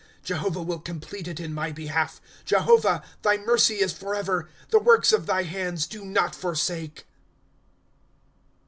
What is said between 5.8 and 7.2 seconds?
do not forsake